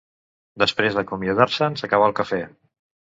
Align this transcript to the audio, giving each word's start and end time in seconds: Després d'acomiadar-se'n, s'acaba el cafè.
Després 0.61 0.95
d'acomiadar-se'n, 0.99 1.77
s'acaba 1.83 2.07
el 2.11 2.17
cafè. 2.21 2.41